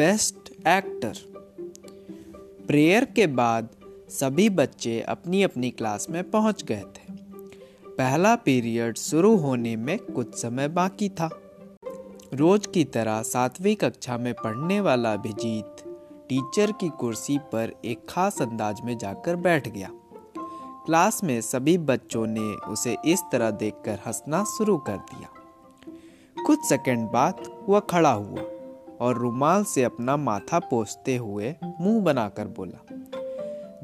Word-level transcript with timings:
Best 0.00 0.68
actor. 0.68 1.12
Prayer 2.66 3.04
के 3.04 3.26
बाद 3.26 3.68
सभी 4.10 4.50
बच्चे 4.50 5.00
अपनी 5.00 5.42
अपनी 5.42 5.70
क्लास 5.70 6.06
में 6.10 6.30
पहुँच 6.30 6.64
गए 6.64 6.80
थे। 6.80 7.12
पहला 7.88 8.36
पीरियड 8.36 8.96
शुरू 8.96 9.36
होने 9.36 9.76
में 9.76 9.98
कुछ 9.98 10.34
समय 10.34 10.68
बाकी 10.68 11.08
था। 11.08 11.40
रोज 12.34 12.66
की 12.66 12.84
तरह 12.84 13.22
सातवीं 13.22 13.76
कक्षा 13.76 14.18
में 14.18 14.34
पढ़ने 14.34 14.80
वाला 14.80 15.12
अभिजीत 15.12 15.76
टीचर 16.28 16.72
की 16.72 16.88
कुर्सी 16.88 17.38
पर 17.38 17.72
एक 17.84 18.06
खास 18.08 18.42
अंदाज 18.42 18.80
में 18.84 18.98
जाकर 18.98 19.36
बैठ 19.36 19.68
गया। 19.68 19.90
क्लास 20.86 21.24
में 21.24 21.40
सभी 21.40 21.78
बच्चों 21.78 22.26
ने 22.26 22.54
उसे 22.54 22.96
इस 23.04 23.22
तरह 23.32 23.50
देखकर 23.50 23.98
हंसना 24.06 24.44
शुरू 24.44 24.78
कर 24.78 24.96
दिया। 24.96 25.28
कुछ 26.46 26.58
सेकंड 26.64 27.10
बाद 27.10 27.64
वह 27.68 27.80
खड़ा 27.80 28.12
हुआ। 28.12 28.42
और 29.00 29.18
रुमाल 29.18 29.64
से 29.64 29.84
अपना 29.84 30.16
माथा 30.16 30.58
पोसते 30.58 31.16
हुए 31.16 31.54
मुँह 31.80 32.00
बनाकर 32.02 32.48
बोला, 32.48 32.78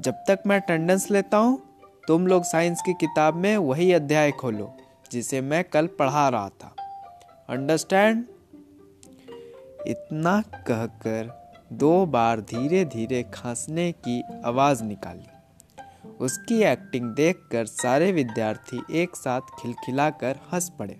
जब 0.00 0.14
तक 0.28 0.42
मैं 0.46 0.60
अटेंडेंस 0.60 1.10
लेता 1.10 1.36
हूँ, 1.36 1.62
तुम 2.08 2.26
लोग 2.26 2.42
साइंस 2.42 2.82
की 2.86 2.92
किताब 2.92 3.34
में 3.34 3.56
वही 3.56 3.92
अध्याय 3.92 4.30
खोलो, 4.30 4.76
जिसे 5.12 5.40
मैं 5.40 5.64
कल 5.64 5.86
पढ़ा 5.86 6.28
रहा 6.28 6.48
था। 6.48 6.74
अंडरस्टैंड 7.48 8.24
इतना 9.86 10.40
कहकर 10.40 11.32
दो 11.72 12.06
बार 12.06 12.40
धीरे 12.40 12.84
धीरे 12.84 13.22
खांसने 13.34 13.92
की 13.92 14.22
आवाज़ 14.44 14.84
निकाली। 14.84 15.26
उसकी 16.20 16.62
एक्टिंग 16.62 17.10
देखकर 17.10 17.66
सारे 17.66 18.12
विद्यार्थी 18.12 18.80
एक 19.02 19.16
साथ 19.16 19.40
खिलखिलाकर 19.40 20.36
हंस 20.52 20.70
पड़े। 20.78 20.96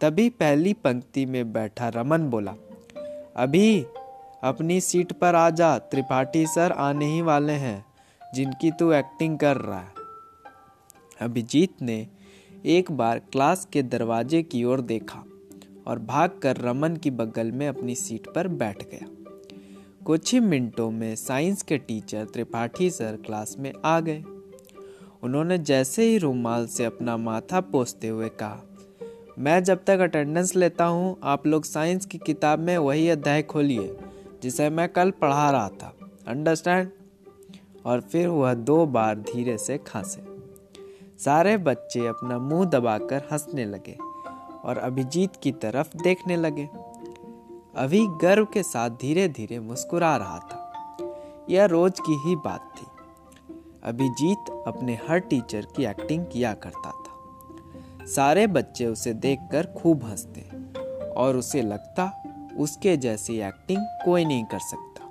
तभी 0.00 0.28
पहली 0.30 0.72
पंक्ति 0.72 1.26
में 1.26 1.52
बैठा 1.52 1.88
रमन 1.88 2.28
बोला 2.30 2.54
अभी 3.38 3.86
अपनी 4.44 4.80
सीट 4.80 5.12
पर 5.12 5.34
आ 5.34 5.50
जा, 5.50 5.78
त्रिपाठी 5.78 6.46
सर 6.46 6.72
आने 6.72 7.06
ही 7.06 7.22
वाले 7.22 7.52
हैं, 7.52 7.84
जिनकी 8.34 8.70
तू 8.70 8.92
एक्टिंग 8.92 9.38
कर 9.38 9.56
रहा 9.56 9.78
है। 9.78 9.92
अभिजीत 11.20 11.82
ने 11.82 12.08
एक 12.66 12.92
बार 12.92 13.18
क्लास 13.18 13.68
के 13.72 13.82
दरवाजे 13.82 14.42
की 14.42 14.64
ओर 14.64 14.80
देखा 14.80 15.24
और 15.86 15.98
भागकर 15.98 16.56
रमन 16.56 16.96
की 16.96 17.10
बगल 17.10 17.52
में 17.52 17.68
अपनी 17.68 17.94
सीट 17.94 18.26
पर 18.34 18.48
बैठ 18.48 18.82
गया। 18.82 19.08
कुछ 20.04 20.34
ही 20.34 20.40
मिनटों 20.40 20.90
में 20.90 21.16
साइंस 21.16 21.62
के 21.62 21.78
टीचर 21.78 22.24
त्रिपाठी 22.24 22.90
सर 22.90 23.18
क्लास 23.26 23.56
में 23.58 23.72
आ 23.84 24.00
गए। 24.00 24.24
उन्होंने 25.22 25.58
जैसे 25.58 26.02
ही 26.02 26.18
रूमाल 26.18 26.66
से 26.66 26.84
अपना 26.84 27.16
माथा 27.16 27.60
पोसते 27.60 28.08
हुए 28.08 28.28
कहा 28.28 28.64
मैं 29.38 29.64
जब 29.64 29.84
तक 29.84 29.98
अटेंडेंस 29.98 30.56
लेता 30.56 30.84
हूँ, 30.84 31.16
आप 31.22 31.46
लोग 31.46 31.64
साइंस 31.64 32.06
की 32.06 32.18
किताब 32.18 32.58
में 32.58 32.78
वही 32.78 33.08
अध्याय 33.08 33.42
खोलिए, 33.42 33.96
जिसे 34.42 34.70
मैं 34.70 34.88
कल 34.88 35.10
पढ़ा 35.10 35.50
रहा 35.50 35.68
था। 35.68 35.94
अंडरस्टैंड 36.28 36.90
और 37.86 38.00
फिर 38.00 38.28
वह 38.28 38.54
दो 38.54 38.86
बार 38.86 39.14
धीरे 39.14 39.58
से 39.58 39.78
खांसे। 39.78 40.22
सारे 41.24 41.56
बच्चे 41.56 42.06
अपना 42.06 42.38
मुँह 42.38 42.64
दबाकर 42.64 43.28
हंसने 43.32 43.64
लगे 43.64 43.98
और 44.64 44.78
अभिजीत 44.78 45.36
की 45.42 45.52
तरफ़ 45.52 45.96
देखने 45.96 46.36
लगे। 46.36 46.68
अभी 47.76 48.06
गर्व 48.06 48.44
के 48.44 48.62
साथ 48.62 48.90
धीरे 48.90 49.28
धीरे 49.28 49.60
मुस्कुरा 49.60 50.16
रहा 50.16 50.38
था। 50.38 50.96
यह 51.50 51.64
रोज 51.64 52.00
की 52.00 52.28
ही 52.28 52.36
बात 52.36 52.72
थी। 52.76 52.86
अभिजीत 53.84 54.64
अपने 54.66 55.00
हर 55.08 55.18
टीचर 55.18 55.66
की 55.76 55.84
एक्टिंग 55.84 56.26
किया 56.26 56.54
करता 56.54 56.90
था। 56.90 57.07
सारे 58.14 58.46
बच्चे 58.46 58.86
उसे 58.86 59.12
देखकर 59.14 59.66
खूब 59.66 60.04
हँसते 60.04 60.40
और 61.12 61.36
उसे 61.36 61.62
लगता 61.62 62.12
उसके 62.58 62.96
जैसी 62.96 63.38
एक्टिंग 63.40 63.82
कोई 64.04 64.24
नहीं 64.24 64.44
कर 64.44 64.58
सकता। 64.58 65.06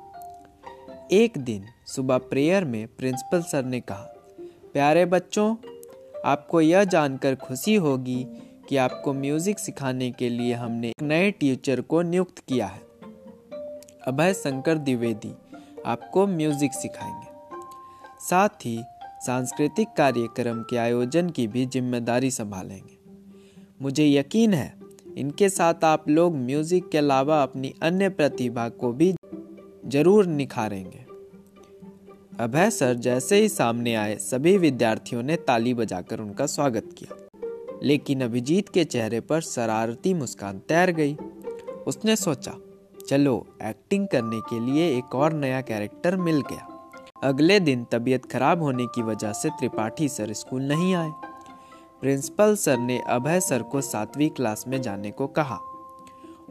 एक 1.11 1.37
दिन 1.37 1.65
सुबह 1.87 2.17
प्रेयर 2.17 2.65
में 2.65 2.87
प्रिंसिपल 2.87 3.41
सर 3.41 3.65
ने 3.65 3.79
कहा, 3.79 4.13
प्यारे 4.73 5.05
बच्चों, 5.05 5.55
आपको 6.25 6.61
यह 6.61 6.83
जानकर 6.83 7.35
खुशी 7.35 7.75
होगी 7.75 8.27
कि 8.69 8.77
आपको 8.77 9.13
म्यूज़िक 9.13 9.59
सिखाने 9.59 10.11
के 10.11 10.29
लिए 10.29 10.53
हमने 10.53 10.89
एक 10.89 11.03
नए 11.03 11.31
टीचर 11.31 11.81
को 11.81 12.01
नियुक्त 12.01 12.39
किया 12.39 12.67
है। 12.67 12.81
अभय 14.07 14.33
शंकर 14.33 14.77
द्विवेदी 14.77 15.33
आपको 15.85 16.27
म्यूज़िक 16.27 16.73
सिखाएँगे। 16.73 17.27
साथ 18.29 18.49
ही 18.49 18.83
सांस्कृतिक 19.25 19.87
कार्यक्रम 19.97 20.61
के 20.61 20.77
आयोजन 20.77 21.29
की 21.29 21.47
भी 21.47 21.65
ज़िम्मेदारी 21.65 22.31
संभालेंगे। 22.31 22.97
मुझे 23.81 24.05
यकीन 24.07 24.53
है, 24.53 24.73
इनके 25.17 25.49
साथ 25.49 25.83
आप 25.83 26.09
लोग 26.09 26.35
म्यूज़िक 26.35 26.89
के 26.89 26.97
अलावा 26.97 27.43
अपनी 27.43 27.73
अन्य 27.81 28.09
प्रतिभा 28.09 28.69
को 28.69 28.91
भी 28.93 29.15
ज़रूर 29.85 30.25
निखारेंगे। 30.25 31.05
अभय 32.39 32.69
सर, 32.69 32.93
जैसे 32.93 33.35
ही 33.35 33.49
सामने 33.49 33.95
आए, 33.95 34.15
सभी 34.15 34.57
विद्यार्थियों 34.57 35.23
ने 35.23 35.35
ताली 35.35 35.73
बजाकर 35.73 36.19
उनका 36.19 36.45
स्वागत 36.45 36.95
किया। 36.97 37.17
लेकिन 37.83 38.21
अभिजीत 38.21 38.69
के 38.69 38.83
चेहरे 38.83 39.19
पर 39.19 39.41
शरारती 39.41 40.13
मुस्कान 40.13 40.59
तैर 40.59 40.91
गई। 40.91 41.15
उसने 41.87 42.15
सोचा, 42.15 42.53
चलो 43.07 43.47
एक्टिंग 43.63 44.07
करने 44.07 44.39
के 44.39 44.59
लिए 44.59 44.97
एक 44.97 45.15
और 45.15 45.33
नया 45.33 45.61
कैरेक्टर 45.61 46.15
मिल 46.15 46.41
गया। 46.41 46.76
अगले 47.23 47.59
दिन 47.59 47.85
तबीयत 47.91 48.25
खराब 48.25 48.61
होने 48.61 48.85
की 48.85 49.01
वजह 49.01 49.31
से 49.31 49.49
त्रिपाठी 49.49 50.09
सर 50.09 50.33
स्कूल 50.33 50.63
नहीं 50.63 50.95
आए। 50.95 51.11
प्रिंसिपल 52.01 52.55
सर 52.55 52.77
ने 52.77 52.99
अभय 53.07 53.39
सर 53.39 53.61
को 53.61 53.81
सातवीं 53.81 54.29
क्लास 54.29 54.65
में 54.67 54.81
जाने 54.81 55.11
को 55.11 55.27
कहा। 55.27 55.59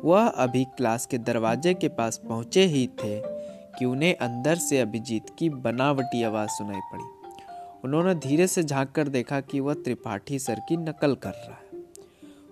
वह 0.04 0.26
अभी 0.26 0.64
क्लास 0.64 1.06
के 1.06 1.18
दरवाजे 1.18 1.74
के 1.74 1.88
पास 1.88 2.20
पहुँचे 2.28 2.62
ही 2.62 2.86
थे 2.86 3.22
कि 3.78 3.84
उन्हें 3.84 4.16
अंदर 4.16 4.56
से 4.56 4.78
अभिजीत 4.78 5.26
की 5.38 5.48
बनावटी 5.48 6.22
आवाज़ 6.22 6.50
सुनाई 6.50 6.80
पड़ी। 6.92 7.04
उन्होंने 7.84 8.14
धीरे 8.14 8.46
से 8.46 8.62
झाँक 8.62 8.90
कर 8.90 9.08
देखा 9.08 9.40
कि 9.40 9.60
वह 9.60 9.74
त्रिपाठी 9.74 10.38
सर 10.38 10.60
की 10.68 10.76
नकल 10.76 11.14
कर 11.14 11.30
रहा 11.30 11.54
है। 11.54 11.84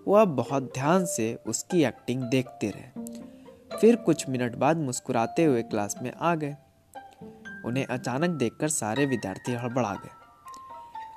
वह 0.09 0.25
बहुत 0.25 0.63
ध्यान 0.63 1.07
से 1.07 1.39
उसकी 1.47 1.85
एक्टिंग 1.85 2.23
देखते 2.23 2.71
रहे। 2.71 3.05
फिर 3.79 3.97
कुछ 3.97 4.29
मिनट 4.29 4.57
बाद 4.57 4.77
मुस्कुराते 4.77 5.45
हुए 5.45 5.63
क्लास 5.63 5.97
में 6.03 6.13
आ 6.21 6.35
गए। 6.35 6.57
उन्हें 7.65 7.85
अचानक 7.87 8.31
देखकर 8.31 8.69
सारे 8.71 9.07
विद्यार्थी 9.07 9.53
हड़बड़ा 9.55 9.93
गए। 9.95 10.11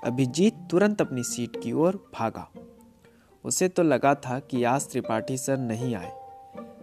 अभिजीत 0.06 0.68
तुरंत 0.72 1.02
अपनी 1.02 1.24
सीट 1.24 1.62
की 1.64 1.72
ओर 1.72 1.96
भागा। 2.14 2.48
उसे 3.46 3.68
तो 3.70 3.84
लगा 3.84 4.14
था 4.16 4.40
कि 4.42 4.64
आज 4.66 4.90
त्रिपाठी 4.92 5.38
सर 5.38 5.58
नहीं 5.58 5.96
आए 5.96 6.12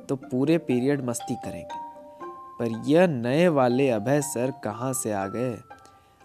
तो 0.09 0.17
पूरे 0.17 0.59
पीरियड 0.61 1.05
मस्ती 1.05 1.35
करेंगे। 1.45 1.83
पर 2.59 2.83
यह 2.87 3.07
नए 3.07 3.47
वाले 3.51 3.89
अभय 3.91 4.21
सर 4.23 4.53
कहाँ 4.65 4.93
से 4.93 5.13
आ 5.13 5.27
गए, 5.27 5.57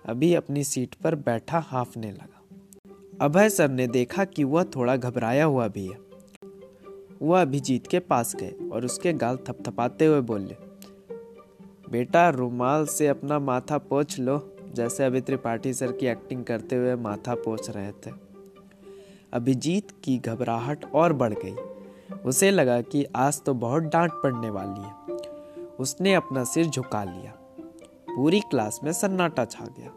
अभी 0.06 0.34
अपनी 0.34 0.64
सीट 0.64 0.96
पर 0.96 1.16
बैठा 1.18 1.60
हाफने 1.68 2.12
लगा। 2.12 3.26
अभय 3.26 3.50
सर 3.50 3.70
ने 3.70 3.88
देखा 3.88 4.26
कि 4.26 4.44
वह 4.44 4.64
थोड़ा 4.76 4.96
घबराया 4.96 5.46
हुआ 5.46 5.68
भी 5.68 5.86
है। 5.88 5.98
वह 7.22 7.42
अभिजीत 7.42 7.88
के 7.88 8.00
पास 8.02 8.36
गए 8.36 8.70
और 8.72 8.86
उसके 8.86 9.14
गाल 9.14 9.38
थपथपाते 9.48 10.06
हुए 10.06 10.22
बोले 10.24 10.56
बेटा, 11.92 12.30
रुमाल 12.30 12.86
से 12.86 13.08
अपना 13.08 13.40
माथा 13.40 13.78
पोछ 13.78 14.20
लो। 14.20 14.56
जैसे 14.74 15.04
अभी 15.04 15.22
त्रिपाठी 15.22 15.74
सर 15.74 15.92
की 15.92 16.06
एक्टिंग 16.06 16.46
करते 16.46 16.76
हुए 16.76 16.96
माथा 16.96 17.36
पोछ 17.36 17.70
रहे 17.70 17.92
थे। 17.92 18.12
अभिजीत 19.34 19.92
की 20.04 20.18
घबराहट 20.18 20.94
और 20.94 21.14
बढ़ 21.14 21.34
गई। 21.34 21.56
उसे 22.26 22.52
लगा 22.52 22.82
कि 22.82 23.06
आज 23.16 23.42
तो 23.42 23.54
बहुत 23.54 23.84
डांट 23.84 24.12
पड़ने 24.12 24.50
वाली 24.50 24.82
है। 24.82 25.18
उसने 25.80 26.14
अपना 26.14 26.44
सिर 26.44 26.66
झुका 26.66 27.04
लिया। 27.04 27.32
पूरी 28.16 28.40
क्लास 28.40 28.80
में 28.84 28.92
सन्नाटा 28.92 29.46
छा 29.46 29.66
गया। 29.66 29.92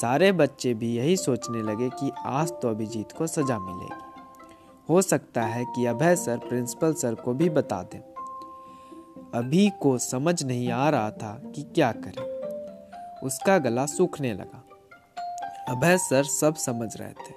सारे 0.00 0.32
बच्चे 0.32 0.74
भी 0.74 0.94
यही 0.94 1.16
सोचने 1.16 1.62
लगे 1.62 1.88
कि 1.88 2.10
आज 2.24 2.52
तो 2.52 2.68
अभिजीत 2.68 3.12
को 3.12 3.26
सजा 3.26 3.58
मिलेगी। 3.58 4.02
हो 4.88 5.02
सकता 5.02 5.42
है 5.42 5.64
कि 5.64 5.86
अभय 5.86 6.16
सर, 6.16 6.38
प्रिंसिपल 6.38 6.94
सर 6.94 7.14
को 7.14 7.34
भी 7.34 7.50
बता 7.50 7.82
दें। 7.82 8.11
अभी 9.34 9.70
को 9.80 9.98
समझ 9.98 10.42
नहीं 10.42 10.70
आ 10.70 10.88
रहा 10.90 11.10
था 11.10 11.42
कि 11.54 11.62
क्या 11.62 11.92
करे। 11.92 12.30
उसका 13.26 13.58
गला 13.58 13.86
सूखने 13.86 14.32
लगा। 14.34 14.64
अभय 15.68 15.98
सर, 15.98 16.24
सब 16.24 16.54
समझ 16.54 16.96
रहे 16.96 17.12
थे। 17.12 17.34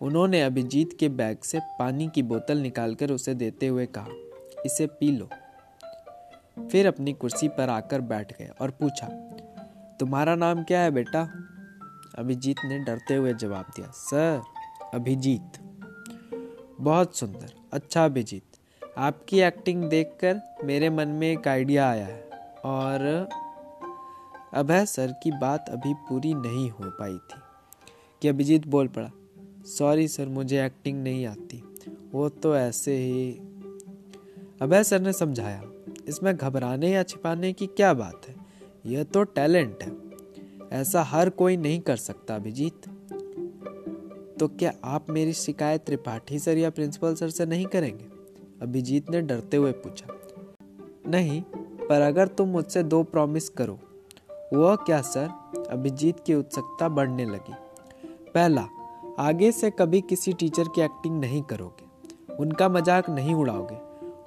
उन्होंने 0.00 0.42
अभिजीत 0.42 0.96
के 1.00 1.08
बैग 1.08 1.38
से 1.38 1.58
पानी 1.78 2.08
की 2.08 2.22
बोतल 2.22 2.58
निकालकर 2.58 3.10
उसे 3.10 3.34
देते 3.34 3.66
हुए 3.66 3.86
कहा, 3.86 4.06
इसे 4.66 4.86
पी 4.86 5.10
लो। 5.10 5.28
फिर 6.68 6.86
अपनी 6.86 7.12
कुर्सी 7.12 7.48
पर 7.48 7.68
आकर 7.68 8.00
बैठ 8.00 8.38
गए 8.38 8.50
और 8.60 8.70
पूछा, 8.70 9.06
तुम्हारा 10.00 10.34
नाम 10.34 10.62
क्या 10.62 10.80
है 10.80 10.90
बेटा? 10.90 11.22
अभिजीत 12.18 12.56
ने 12.64 12.78
डरते 12.78 13.14
हुए 13.14 13.34
जवाब 13.34 13.72
दिया, 13.76 13.86
सर, 13.86 14.42
अभिजीत। 14.94 15.60
बहुत 16.80 17.16
सुंदर 17.16 17.52
अच्छा 17.72 18.04
अभिजीत। 18.04 18.51
आपकी 18.98 19.40
एक्टिंग 19.40 19.84
देखकर 19.84 20.40
मेरे 20.64 20.90
मन 20.90 21.08
में 21.08 21.32
एक 21.32 21.48
आइडिया 21.48 21.90
आया 21.90 22.06
है 22.06 22.30
और 22.64 23.28
अभय 24.54 24.86
सर 24.86 25.14
की 25.22 25.30
बात 25.30 25.68
अभी 25.68 25.94
पूरी 25.94 26.34
नहीं 26.34 26.70
हो 26.70 26.84
पाई 26.84 27.14
थी। 27.14 27.40
कि 28.22 28.28
अभिजीत 28.28 28.66
बोल 28.66 28.88
पड़ा 28.88 29.10
सॉरी 29.64 30.08
सर, 30.08 30.26
मुझे 30.26 30.66
एक्टिंग 30.66 31.02
नहीं 31.02 31.26
आती। 31.26 31.74
वो 32.12 32.28
तो 32.28 32.56
ऐसे 32.56 32.96
ही 32.96 33.32
अभय 34.62 34.84
सर 34.84 35.00
ने 35.00 35.12
समझाया, 35.12 35.62
इसमें 36.08 36.36
घबराने 36.36 36.90
या 36.90 37.02
छिपाने 37.02 37.52
की 37.52 37.66
क्या 37.66 37.94
बात 37.94 38.22
है? 38.28 38.34
यह 38.86 39.04
तो 39.04 39.22
टैलेंट 39.22 39.78
है। 39.82 39.92
ऐसा 40.80 41.02
हर 41.02 41.30
कोई 41.30 41.56
नहीं 41.56 41.80
कर 41.80 41.96
सकता 41.96 42.34
अभिजीत। 42.34 42.86
तो 44.40 44.48
क्या 44.48 44.72
आप 44.84 45.10
मेरी 45.10 45.32
शिकायत 45.32 45.84
त्रिपाठी 45.86 46.38
सर 46.38 46.58
या 46.58 46.70
प्रिंसिपल 46.70 47.14
सर 47.14 47.30
से 47.30 47.46
नहीं 47.46 47.66
करेंगे? 47.66 48.11
अभिजीत 48.62 49.10
ने 49.10 49.20
डरते 49.22 49.56
हुए 49.56 49.72
पूछा, 49.74 50.06
नहीं, 51.08 51.40
पर 51.88 52.00
अगर 52.00 52.28
तुम 52.28 52.48
मुझसे 52.48 52.82
दो 52.82 53.02
प्रॉमिस 53.04 53.48
करो, 53.50 53.78
वह 54.54 54.74
क्या 54.76 55.00
सर 55.02 55.28
अभिजीत 55.70 56.20
की 56.26 56.34
उत्सुकता 56.34 56.88
बढ़ने 56.88 57.24
लगी। 57.24 57.54
पहला, 58.34 58.66
आगे 59.18 59.50
से 59.52 59.70
कभी 59.70 60.00
किसी 60.00 60.32
टीचर 60.32 60.68
की 60.68 60.80
एक्टिंग 60.80 61.20
नहीं 61.20 61.42
करोगे, 61.42 61.86
उनका 62.36 62.68
मज़ाक 62.68 63.10
नहीं 63.10 63.34
उड़ाओगे। 63.34 63.76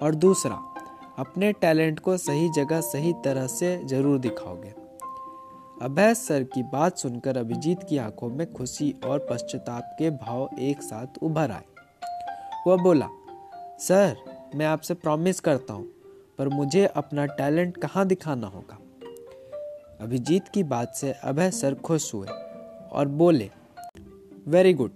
और 0.01 0.15
दूसरा, 0.15 0.55
अपने 1.19 1.51
टैलेंट 1.53 1.99
को 1.99 2.17
सही 2.17 2.49
जगह, 2.49 2.81
सही 2.83 3.13
तरह 3.25 3.47
से 3.47 3.77
ज़रूर 3.85 4.17
दिखाओगे। 4.19 4.73
अभय 5.81 6.13
सर 6.15 6.43
की 6.45 6.63
बात 6.63 6.97
सुनकर 6.97 7.37
अभिजीत 7.37 7.83
की 7.83 7.97
आँखों 7.97 8.29
में 8.29 8.51
खुशी 8.53 8.93
और 9.05 9.25
पश्चाताप 9.31 9.95
के 9.99 10.09
भाव 10.11 10.49
एक 10.59 10.81
साथ 10.81 11.23
उभर 11.23 11.51
आए। 11.51 11.65
वह 12.67 12.83
बोला 12.83 13.09
सर, 13.79 14.15
मैं 14.55 14.65
आपसे 14.65 14.93
प्रॉमिस 14.93 15.39
करता 15.39 15.73
हूँ, 15.73 15.87
पर 16.37 16.49
मुझे 16.49 16.85
अपना 16.85 17.25
टैलेंट 17.25 17.77
कहाँ 17.77 18.05
दिखाना 18.07 18.47
होगा? 18.47 18.79
अभिजीत 20.01 20.47
की 20.47 20.63
बात 20.63 20.95
से 20.95 21.11
अभय 21.11 21.51
सर 21.51 21.75
खुश 21.75 22.13
हुए 22.13 22.27
और 22.91 23.07
बोले 23.07 23.49
वेरी 24.47 24.73
गुड 24.73 24.91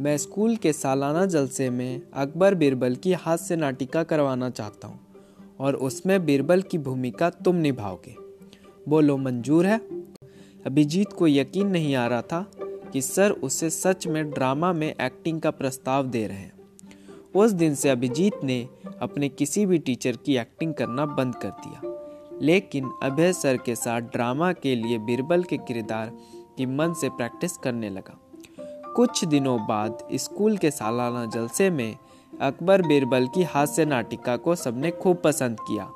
मैं 0.00 0.16
स्कूल 0.18 0.56
के 0.56 0.72
सालाना 0.72 1.26
जलसे 1.26 1.70
में 1.70 2.02
अकबर 2.14 2.54
बीरबल 2.54 2.96
की 2.96 3.12
हास्य 3.12 3.56
नाटिका 3.56 4.02
करवाना 4.02 4.50
चाहता 4.50 4.88
हूँ 4.88 5.00
और 5.60 5.74
उसमें 5.74 6.24
बीरबल 6.24 6.62
की 6.62 6.78
भूमिका 6.78 7.30
तुम 7.30 7.56
निभाओगे। 7.56 8.16
बोलो, 8.88 9.16
मंजूर 9.16 9.66
है? 9.66 9.78
अभिजीत 10.66 11.12
को 11.12 11.28
यकीन 11.28 11.66
नहीं 11.66 11.94
आ 11.94 12.06
रहा 12.06 12.22
था 12.22 12.50
कि 12.92 13.02
सर 13.02 13.30
उसे 13.30 13.70
सच 13.70 14.06
में 14.06 14.30
ड्रामा 14.30 14.72
में 14.72 14.94
एक्टिंग 15.00 15.40
का 15.40 15.50
प्रस्ताव 15.50 16.06
दे 16.06 16.26
रहे 16.26 16.36
हैं। 16.36 16.53
उस 17.34 17.50
दिन 17.50 17.74
से 17.74 17.88
अभिजीत 17.88 18.32
ने 18.44 18.68
अपने 19.00 19.28
किसी 19.28 19.66
भी 19.66 19.78
टीचर 19.78 20.16
की 20.16 20.36
एक्टिंग 20.36 20.74
करना 20.74 21.06
बंद 21.06 21.34
कर 21.34 21.48
दिया। 21.48 21.90
लेकिन 22.42 22.90
अभय 23.02 23.32
सर 23.32 23.56
के 23.56 23.74
साथ 23.76 24.00
ड्रामा 24.00 24.52
के 24.52 24.76
लिए 24.76 24.98
बीरबल 24.98 25.42
के 25.42 25.56
किरदार 25.56 26.12
की 26.58 26.66
मन 26.66 26.92
से 26.92 27.08
प्रैक्टिस 27.08 27.56
करने 27.56 27.90
लगा। 27.90 28.20
कुछ 28.96 29.24
दिनों 29.24 29.66
बाद 29.66 29.98
स्कूल 30.14 30.56
के 30.56 30.70
सालाना 30.70 31.26
जलसे 31.26 31.70
में 31.70 31.96
अकबर 32.40 32.82
बीरबल 32.82 33.26
की 33.26 33.42
हास्य 33.42 33.84
नाटिका 33.84 34.36
को 34.36 34.54
सबने 34.54 34.90
खूब 34.90 35.16
पसंद 35.24 35.56
किया। 35.60 35.90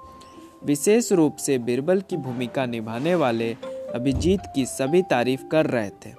विशेष 0.65 1.13
रूप 1.13 1.37
से 1.37 1.59
बीरबल 1.59 2.01
की 2.01 2.17
भूमिका 2.17 2.67
निभाने 2.67 3.15
वाले 3.15 3.57
अभिजीत 3.95 4.41
की 4.55 4.67
सभी 4.67 5.03
तारीफ़ 5.03 5.47
कर 5.47 5.67
रहे 5.67 5.91
थे। 5.91 6.11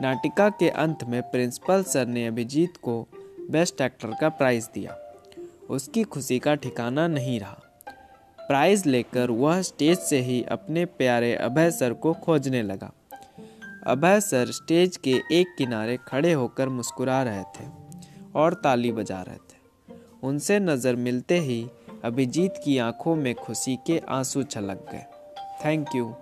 नाटिका 0.00 0.48
के 0.48 0.68
अंत 0.68 0.98
में 1.04 1.22
प्रिंसिपल 1.22 1.82
सर 1.82 2.06
ने 2.06 2.26
अभिजीत 2.26 2.76
को 2.76 3.08
बेस्ट 3.50 3.80
एक्टर 3.80 4.14
का 4.20 4.28
प्राइज 4.28 4.68
दिया। 4.74 4.96
उसकी 5.70 6.02
खुशी 6.04 6.38
का 6.38 6.54
ठिकाना 6.54 7.06
नहीं 7.08 7.40
रहा। 7.40 7.62
प्राइज 8.38 8.86
लेकर 8.86 9.30
वह 9.30 9.62
स्टेज 9.62 9.98
से 9.98 10.20
ही 10.20 10.42
अपने 10.42 10.84
प्यारे 10.84 11.34
अभय 11.34 11.70
सर 11.70 11.92
को 11.92 12.12
खोजने 12.14 12.62
लगा। 12.62 12.92
अभय 13.86 14.20
सर 14.20 14.50
स्टेज 14.50 14.96
के 14.96 15.20
एक 15.32 15.54
किनारे 15.58 15.98
खड़े 16.08 16.32
होकर 16.32 16.68
मुस्कुरा 16.68 17.22
रहे 17.22 17.42
थे 17.42 17.66
और 18.34 18.54
ताली 18.54 18.92
बजा 18.92 19.20
रहे 19.22 19.36
थे। 19.36 19.96
उनसे 20.22 20.58
नज़र 20.60 20.96
मिलते 20.96 21.38
ही 21.38 21.66
अभिजीत 22.04 22.54
की 22.64 22.78
आँखों 22.78 23.14
में 23.16 23.34
खुशी 23.34 23.76
के 23.86 24.00
आँसू 24.08 24.42
छलक 24.42 24.86
गए। 24.92 25.04
Thank 25.64 25.86
you. 25.96 26.14